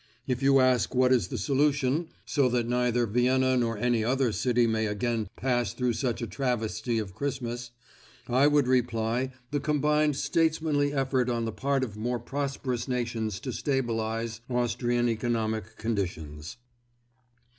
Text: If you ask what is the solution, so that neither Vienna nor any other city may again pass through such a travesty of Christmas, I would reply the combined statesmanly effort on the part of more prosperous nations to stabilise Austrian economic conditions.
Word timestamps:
If 0.25 0.41
you 0.41 0.59
ask 0.59 0.95
what 0.95 1.11
is 1.11 1.27
the 1.27 1.37
solution, 1.37 2.07
so 2.25 2.49
that 2.49 2.67
neither 2.67 3.05
Vienna 3.05 3.55
nor 3.55 3.77
any 3.77 4.03
other 4.03 4.31
city 4.31 4.65
may 4.65 4.87
again 4.87 5.27
pass 5.35 5.73
through 5.73 5.93
such 5.93 6.23
a 6.23 6.25
travesty 6.25 6.97
of 6.97 7.13
Christmas, 7.13 7.69
I 8.27 8.47
would 8.47 8.65
reply 8.65 9.31
the 9.51 9.59
combined 9.59 10.15
statesmanly 10.15 10.91
effort 10.91 11.29
on 11.29 11.45
the 11.45 11.51
part 11.51 11.83
of 11.83 11.97
more 11.97 12.17
prosperous 12.17 12.87
nations 12.87 13.39
to 13.41 13.51
stabilise 13.51 14.39
Austrian 14.49 15.07
economic 15.07 15.77
conditions. 15.77 16.57